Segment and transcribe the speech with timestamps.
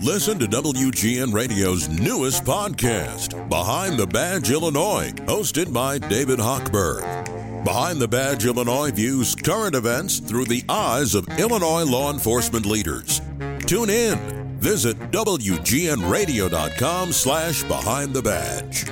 [0.00, 7.64] Listen to WGN Radio's newest podcast, Behind the Badge Illinois, hosted by David Hochberg.
[7.64, 13.20] Behind the Badge Illinois views current events through the eyes of Illinois law enforcement leaders.
[13.66, 14.18] Tune in.
[14.58, 18.86] Visit WGNRadio.com slash Behind the Badge.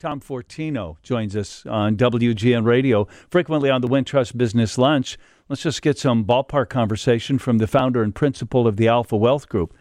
[0.00, 5.16] Tom Fortino joins us on WGN Radio, frequently on the Wintrust Business Lunch.
[5.48, 9.48] Let's just get some ballpark conversation from the founder and principal of the Alpha Wealth
[9.48, 9.74] Group.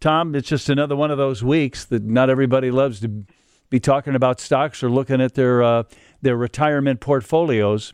[0.00, 3.24] Tom, it's just another one of those weeks that not everybody loves to
[3.70, 5.82] be talking about stocks or looking at their uh,
[6.22, 7.92] their retirement portfolios.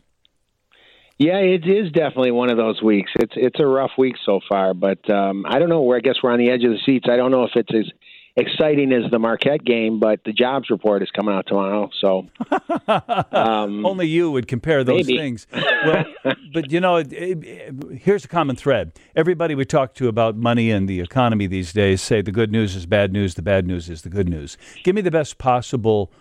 [1.17, 3.11] Yeah, it is definitely one of those weeks.
[3.15, 5.97] It's it's a rough week so far, but um, I don't know where.
[5.97, 7.05] I guess we're on the edge of the seats.
[7.09, 7.89] I don't know if it's as
[8.35, 11.89] exciting as the Marquette game, but the jobs report is coming out tomorrow.
[11.99, 12.27] So
[13.31, 15.17] um, only you would compare those maybe.
[15.17, 15.47] things.
[15.53, 16.05] Well,
[16.53, 18.93] but you know, it, it, here's a common thread.
[19.15, 22.75] Everybody we talk to about money and the economy these days say the good news
[22.75, 24.57] is bad news, the bad news is the good news.
[24.83, 26.11] Give me the best possible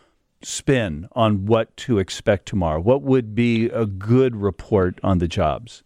[0.42, 2.80] spin on what to expect tomorrow.
[2.80, 5.83] What would be a good report on the jobs?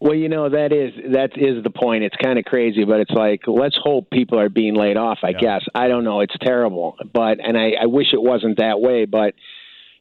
[0.00, 2.04] Well, you know that is that is the point.
[2.04, 5.18] It's kind of crazy, but it's like let's hope people are being laid off.
[5.22, 5.40] I yeah.
[5.40, 6.20] guess I don't know.
[6.20, 9.04] It's terrible, but and I, I wish it wasn't that way.
[9.04, 9.34] But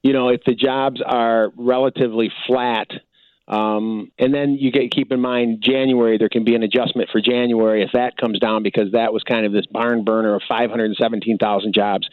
[0.02, 2.88] you know, if the jobs are relatively flat,
[3.50, 7.20] um, and then you get keep in mind January there can be an adjustment for
[7.20, 11.73] January if that comes down because that was kind of this barn burner of 517,000
[11.73, 12.08] jobs.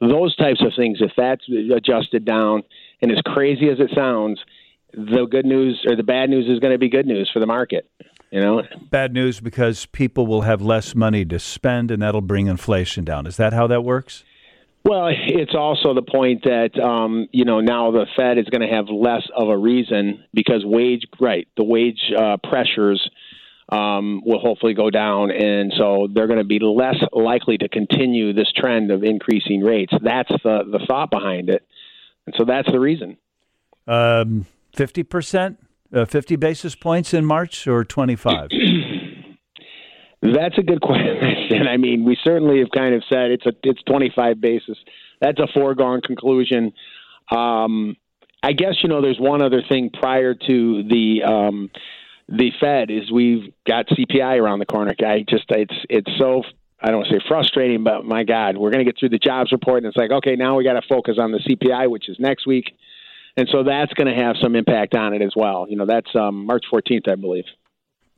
[0.00, 2.62] Those types of things, if that's adjusted down,
[3.00, 4.38] and as crazy as it sounds
[4.92, 7.46] the good news or the bad news is going to be good news for the
[7.46, 7.88] market.
[8.30, 12.46] You know, bad news because people will have less money to spend, and that'll bring
[12.46, 13.26] inflation down.
[13.26, 14.24] Is that how that works?
[14.84, 18.74] Well, it's also the point that um, you know now the Fed is going to
[18.74, 23.06] have less of a reason because wage right the wage uh, pressures
[23.68, 28.32] um, will hopefully go down, and so they're going to be less likely to continue
[28.32, 29.92] this trend of increasing rates.
[30.02, 31.66] That's the the thought behind it,
[32.26, 33.18] and so that's the reason.
[33.86, 34.46] Um,
[34.76, 35.56] 50%,
[35.94, 38.48] uh, 50 basis points in March or 25?
[40.22, 41.66] That's a good question.
[41.68, 44.78] I mean, we certainly have kind of said it's a it's 25 basis.
[45.20, 46.72] That's a foregone conclusion.
[47.30, 47.96] Um,
[48.42, 51.70] I guess you know there's one other thing prior to the um,
[52.28, 54.94] the Fed is we've got CPI around the corner.
[55.00, 56.42] I just it's it's so
[56.80, 59.18] I don't want to say frustrating, but my God, we're going to get through the
[59.18, 62.08] jobs report, and it's like okay, now we got to focus on the CPI, which
[62.08, 62.66] is next week
[63.36, 65.66] and so that's going to have some impact on it as well.
[65.68, 67.44] You know, that's um, March 14th, I believe.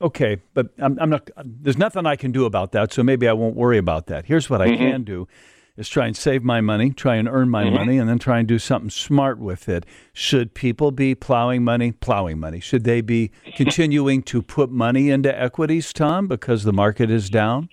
[0.03, 1.31] Okay, but I'm, I'm, not.
[1.45, 4.27] There's nothing I can do about that, so maybe I won't worry about that.
[4.27, 4.77] Here's what I mm-hmm.
[4.77, 5.29] can do:
[5.77, 7.75] is try and save my money, try and earn my mm-hmm.
[7.75, 9.87] money, and then try and do something smart with it.
[10.13, 12.61] Should people be plowing money, plowing money?
[12.61, 17.69] Should they be continuing to put money into equities, Tom, because the market is down?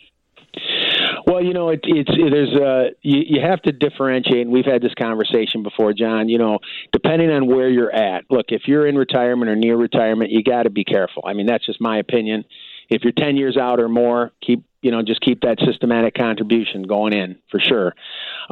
[1.42, 4.42] Well, you know, it, it's it, there's uh, you, you have to differentiate.
[4.42, 6.30] And we've had this conversation before, John.
[6.30, 6.60] You know,
[6.92, 8.26] depending on where you're at.
[8.30, 11.24] Look, if you're in retirement or near retirement, you got to be careful.
[11.26, 12.46] I mean, that's just my opinion.
[12.90, 16.84] If you're 10 years out or more, keep you know just keep that systematic contribution
[16.84, 17.96] going in for sure.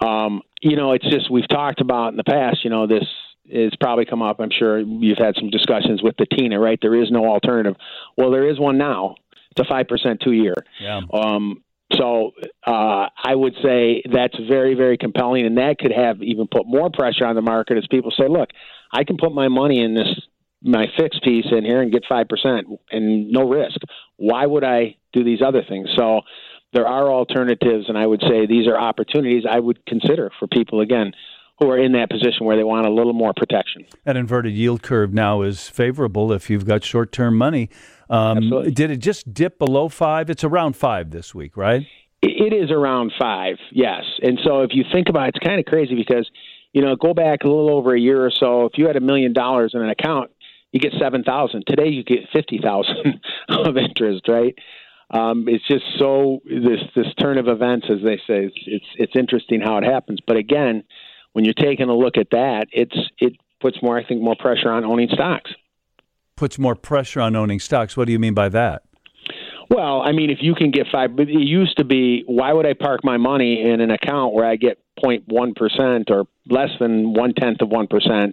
[0.02, 2.64] Um, you know, it's just we've talked about in the past.
[2.64, 3.06] You know, this
[3.46, 4.40] is probably come up.
[4.40, 6.80] I'm sure you've had some discussions with the TINA, right?
[6.82, 7.76] There is no alternative.
[8.18, 9.14] Well, there is one now.
[9.52, 10.56] It's a five percent two year.
[10.82, 11.02] Yeah.
[11.14, 11.62] Um,
[11.94, 12.32] so
[12.66, 16.90] uh, I would say that's very, very compelling, and that could have even put more
[16.92, 18.50] pressure on the market as people say, "Look,
[18.92, 20.08] I can put my money in this
[20.62, 23.78] my fixed piece in here and get five percent and no risk.
[24.18, 26.22] Why would I do these other things?" So
[26.74, 30.82] there are alternatives, and I would say these are opportunities I would consider for people
[30.82, 31.14] again
[31.60, 33.86] who are in that position where they want a little more protection.
[34.06, 37.70] That inverted yield curve now is favorable if you've got short term money.
[38.10, 40.30] Um, did it just dip below five?
[40.30, 41.86] It's around five this week, right?
[42.22, 44.04] It is around five, yes.
[44.22, 46.30] And so if you think about it, it's kind of crazy because,
[46.74, 48.66] you know, go back a little over a year or so.
[48.66, 50.32] If you had a million dollars in an account,
[50.72, 51.64] you get seven thousand.
[51.66, 54.56] Today, you get fifty thousand of interest, right?
[55.12, 59.16] Um, it's just so this this turn of events, as they say, it's, it's it's
[59.16, 60.20] interesting how it happens.
[60.26, 60.84] But again,
[61.34, 64.72] when you're taking a look at that, it's it puts more, I think, more pressure
[64.72, 65.52] on owning stocks
[66.40, 67.98] puts more pressure on owning stocks.
[67.98, 68.84] What do you mean by that?
[69.70, 72.74] Well, I mean, if you can get five, it used to be, why would I
[72.74, 77.62] park my money in an account where I get 0.1% or less than one tenth
[77.62, 78.32] of 1%?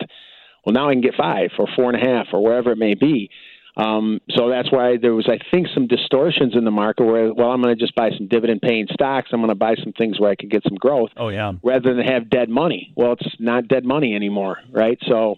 [0.64, 2.94] Well, now I can get five or four and a half or wherever it may
[2.94, 3.28] be.
[3.76, 7.50] Um, so that's why there was, I think, some distortions in the market where, well,
[7.50, 9.28] I'm going to just buy some dividend paying stocks.
[9.32, 11.10] I'm going to buy some things where I can get some growth.
[11.16, 11.52] Oh, yeah.
[11.62, 12.92] Rather than have dead money.
[12.96, 14.98] Well, it's not dead money anymore, right?
[15.08, 15.36] So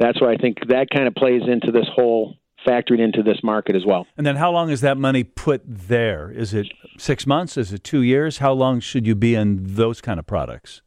[0.00, 2.34] that's why I think that kind of plays into this whole
[2.66, 4.06] factored into this market as well.
[4.16, 6.30] And then how long is that money put there?
[6.30, 6.68] Is it
[6.98, 7.56] six months?
[7.56, 8.38] Is it two years?
[8.38, 10.82] How long should you be in those kind of products?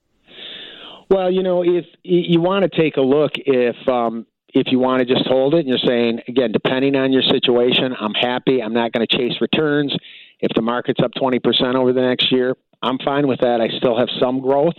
[1.10, 5.06] Well, you know, if you want to take a look, if um, if you want
[5.06, 8.62] to just hold it and you're saying, again, depending on your situation, I'm happy.
[8.62, 9.96] I'm not going to chase returns.
[10.40, 13.62] If the market's up 20% over the next year, I'm fine with that.
[13.62, 14.76] I still have some growth,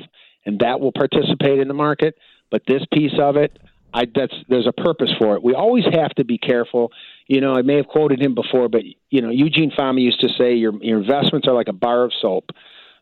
[0.47, 2.17] and that will participate in the market.
[2.51, 3.59] But this piece of it,
[3.93, 5.43] I, that's there's a purpose for it.
[5.43, 6.93] We always have to be careful.
[7.27, 10.29] You know, I may have quoted him before, but you know, Eugene Fama used to
[10.37, 12.51] say, "Your your investments are like a bar of soap.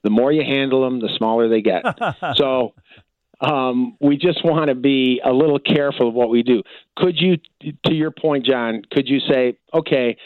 [0.05, 1.83] The more you handle them, the smaller they get."
[2.37, 2.75] so
[3.43, 6.63] um, we just want to be a little careful of what we do.
[6.97, 7.39] Could you,
[7.87, 10.17] to your point, John, could you say, okay,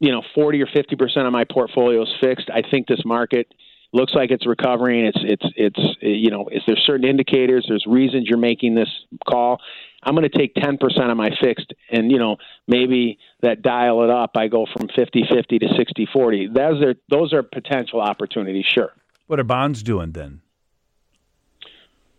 [0.00, 2.50] you know, 40 or 50 percent of my portfolio is fixed.
[2.50, 3.52] I think this market
[3.92, 5.04] looks like it's recovering.
[5.04, 7.66] It's, it's, it's, you know, is there certain indicators?
[7.68, 8.88] There's reasons you're making this
[9.28, 9.60] call.
[10.02, 14.02] I'm going to take 10 percent of my fixed, and you know, maybe that dial
[14.02, 14.32] it up.
[14.34, 15.66] I go from 50-50 to
[16.16, 16.52] 60-40.
[16.52, 18.64] Those are those are potential opportunities.
[18.66, 18.90] Sure.
[19.28, 20.41] What are bonds doing then?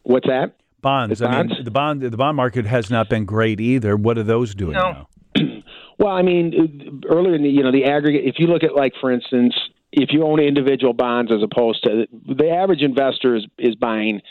[0.04, 0.56] What's that?
[0.82, 1.20] Bonds.
[1.20, 1.54] The I bonds?
[1.54, 3.96] mean, the bond the bond market has not been great either.
[3.96, 4.92] What are those doing No.
[4.92, 5.08] now?
[6.00, 8.26] Well, I mean, earlier in the you know the aggregate.
[8.26, 9.54] If you look at like for instance,
[9.92, 14.22] if you own individual bonds as opposed to the average investor is, is buying,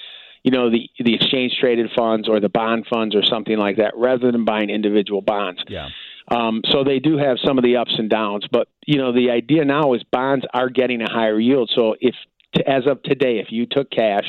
[0.42, 3.94] you know, the the exchange traded funds or the bond funds or something like that,
[3.96, 5.62] rather than buying individual bonds.
[5.68, 5.88] Yeah.
[6.28, 9.30] Um, so they do have some of the ups and downs, but you know the
[9.30, 11.70] idea now is bonds are getting a higher yield.
[11.74, 12.16] So if
[12.56, 14.24] t- as of today, if you took cash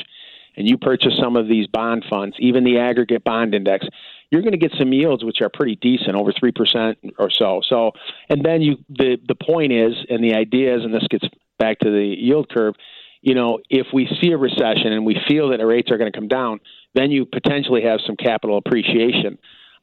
[0.55, 3.85] and you purchase some of these bond funds, even the aggregate bond index,
[4.29, 7.61] you're going to get some yields which are pretty decent, over three percent or so.
[7.67, 7.91] So,
[8.29, 11.25] and then you the the point is, and the idea is, and this gets
[11.59, 12.75] back to the yield curve.
[13.21, 16.11] You know, if we see a recession and we feel that the rates are going
[16.11, 16.59] to come down,
[16.93, 19.37] then you potentially have some capital appreciation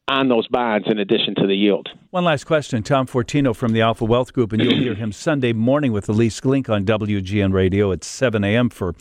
[0.08, 1.88] on those bonds in addition to the yield.
[2.10, 2.82] One last question.
[2.82, 6.40] Tom Fortino from the Alpha Wealth Group, and you'll hear him Sunday morning with Ilyce
[6.40, 8.68] Glink on WGN Radio at 7 a.m.
[8.68, 8.94] for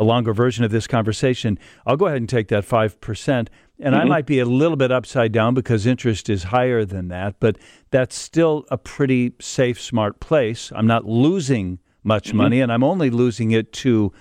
[0.00, 1.58] a longer version of this conversation.
[1.86, 3.48] I'll go ahead and take that 5%.
[3.78, 7.36] And I might be a little bit upside down because interest is higher than that,
[7.38, 7.56] but
[7.90, 10.72] that's still a pretty safe, smart place.
[10.74, 14.12] I'm not losing much money, and I'm only losing it to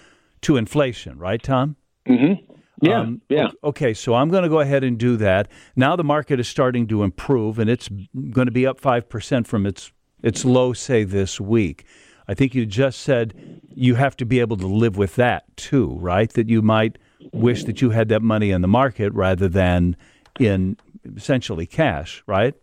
[0.42, 1.76] to inflation, right, Tom?
[2.08, 2.54] Mm-hmm.
[2.82, 3.52] Yeah, Um, yeah.
[3.62, 5.50] Okay, so I'm going to go ahead and do that.
[5.76, 7.90] Now the market is starting to improve, and it's
[8.32, 9.92] going to be up five percent from its
[10.24, 11.86] its low, say this week.
[12.30, 13.34] I think you just said
[13.80, 16.32] you have to be able to live with that too, right?
[16.34, 16.98] That you might
[17.32, 19.96] wish that you had that money in the market rather than
[20.40, 20.78] in
[21.16, 22.54] essentially cash, right?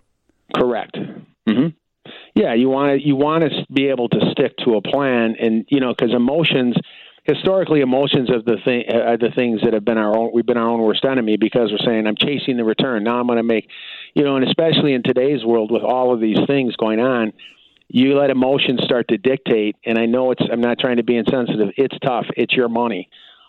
[0.54, 0.96] Correct.
[1.48, 1.68] hmm
[2.34, 5.64] Yeah, you want to you want to be able to stick to a plan, and
[5.68, 6.76] you know, because emotions,
[7.24, 10.30] historically, emotions of the thing are the things that have been our own.
[10.34, 13.04] We've been our own worst enemy because we're saying I'm chasing the return.
[13.04, 13.68] Now I'm going to make,
[14.14, 17.32] you know, and especially in today's world with all of these things going on,
[17.88, 19.76] you let emotions start to dictate.
[19.84, 20.42] And I know it's.
[20.50, 21.68] I'm not trying to be insensitive.
[21.76, 22.26] It's tough.
[22.36, 23.08] It's your money,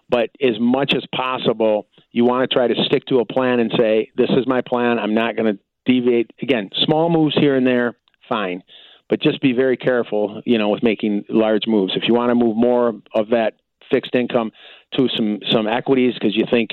[0.10, 3.72] but as much as possible, you want to try to stick to a plan and
[3.78, 5.00] say, "This is my plan.
[5.00, 7.96] I'm not going to deviate." Again, small moves here and there,
[8.30, 8.64] fine,
[9.10, 10.42] but just be very careful.
[10.46, 11.94] You know, with making large moves.
[11.96, 13.54] If you want to move more of that
[13.92, 14.52] fixed income
[14.94, 16.72] to some some equities because you think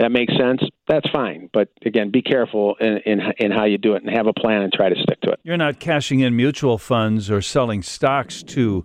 [0.00, 1.50] that makes sense, that's fine.
[1.52, 4.62] But again, be careful in, in in how you do it and have a plan
[4.62, 5.40] and try to stick to it.
[5.42, 8.84] You're not cashing in mutual funds or selling stocks to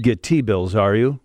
[0.00, 1.20] get T bills, are you?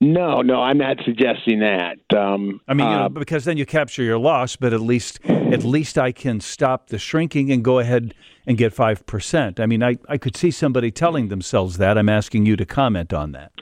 [0.00, 1.96] No, no, I'm not suggesting that.
[2.14, 5.62] Um, I mean, you uh, because then you capture your loss, but at least at
[5.62, 8.14] least I can stop the shrinking and go ahead
[8.46, 9.58] and get five percent.
[9.60, 11.96] I mean, I, I could see somebody telling themselves that.
[11.96, 13.52] I'm asking you to comment on that.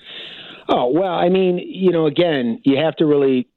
[0.69, 3.49] Oh well, I mean, you know, again, you have to really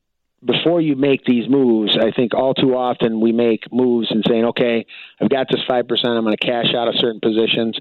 [0.43, 1.97] before you make these moves.
[1.97, 4.85] I think all too often we make moves and saying, "Okay,
[5.19, 6.13] I've got this five percent.
[6.13, 7.77] I'm going to cash out of certain positions."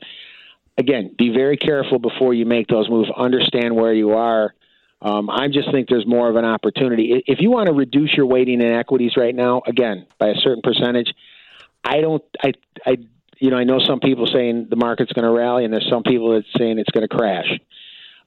[0.78, 3.08] Again, be very careful before you make those moves.
[3.16, 4.54] Understand where you are.
[5.00, 7.22] Um, I just think there's more of an opportunity.
[7.26, 10.62] If you want to reduce your weighting in equities right now, again, by a certain
[10.62, 11.12] percentage,
[11.84, 12.22] I don't.
[12.42, 12.52] I.
[12.84, 12.96] I.
[13.38, 16.02] You know, I know some people saying the market's going to rally, and there's some
[16.02, 17.58] people that saying it's going to crash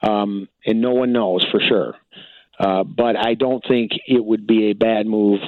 [0.01, 1.95] um, and no one knows for sure.
[2.59, 5.39] Uh, but I don't think it would be a bad move,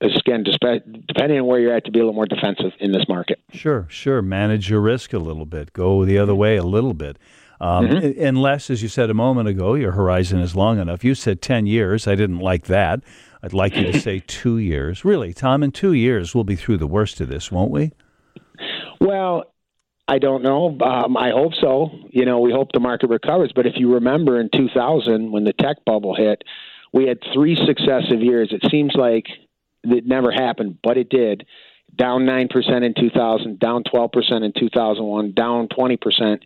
[0.00, 3.40] again, depending on where you're at, to be a little more defensive in this market.
[3.52, 4.22] Sure, sure.
[4.22, 5.72] Manage your risk a little bit.
[5.72, 7.18] Go the other way a little bit.
[7.60, 8.24] Um, Mm-hmm.
[8.24, 11.04] Unless, as you said a moment ago, your horizon is long enough.
[11.04, 12.08] You said 10 years.
[12.08, 13.00] I didn't like that.
[13.42, 15.04] I'd like you to say two years.
[15.04, 17.92] Really, Tom, in two years, we'll be through the worst of this, won't we?
[19.00, 19.51] Well,
[20.08, 20.76] I don't know.
[20.80, 21.90] Um, I hope so.
[22.10, 23.52] You know, we hope the market recovers.
[23.54, 26.42] But if you remember in 2000, when the tech bubble hit,
[26.92, 28.52] we had three successive years.
[28.52, 29.26] It seems like
[29.84, 31.46] it never happened, but it did.
[31.94, 36.38] down 9% in 2000, down 12% in 2001, down 20%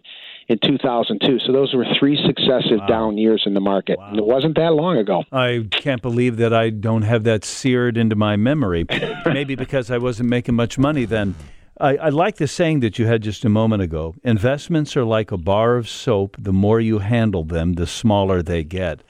[0.49, 1.39] in 2002.
[1.41, 2.87] So those were three successive wow.
[2.87, 3.99] down years in the market.
[3.99, 4.15] Wow.
[4.15, 5.25] It wasn't that long ago.
[5.33, 8.87] I can't believe that I don't have that seared into my memory.
[9.27, 11.35] Maybe because I wasn't making much money then.
[11.79, 14.15] I, I, like the saying that you had just a moment ago.
[14.25, 16.37] Investments are like a bar of soap.
[16.39, 19.03] The more you handle them, the smaller they get.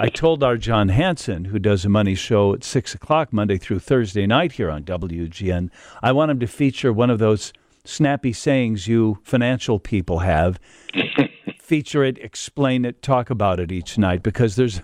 [0.00, 3.80] I told our John Hanson, who does a money show at 6 o'clock Monday through
[3.80, 5.70] Thursday night here on WGN,
[6.02, 7.52] I want him to feature one of those
[7.84, 10.58] snappy sayings you financial people have.
[11.60, 14.80] feature it, explain it, talk about it each night because there's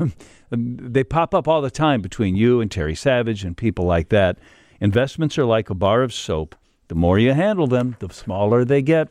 [0.51, 4.39] they pop up all the time between you and Terry Savage and people like that.
[4.81, 6.55] Investments are like a bar of soap.
[6.89, 9.09] The more you handle them, the smaller they get.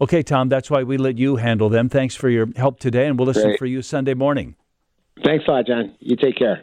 [0.00, 1.88] Okay, Tom, that's why we let you handle them.
[1.88, 3.58] Thanks for your help today, and we'll listen Great.
[3.58, 4.54] for you Sunday morning.
[5.24, 5.94] Thanks a lot, John.
[6.00, 6.62] You take care.